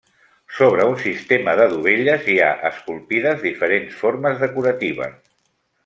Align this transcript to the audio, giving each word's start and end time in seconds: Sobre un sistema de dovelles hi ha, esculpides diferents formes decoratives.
Sobre 0.59 0.85
un 0.91 0.95
sistema 1.03 1.53
de 1.59 1.67
dovelles 1.73 2.31
hi 2.33 2.39
ha, 2.45 2.49
esculpides 2.71 3.47
diferents 3.47 4.01
formes 4.03 4.43
decoratives. 4.47 5.19